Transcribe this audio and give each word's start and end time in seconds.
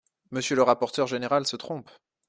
Monsieur 0.31 0.55
le 0.55 0.63
rapporteur 0.63 1.05
général 1.05 1.45
se 1.45 1.57
trompe. 1.57 1.91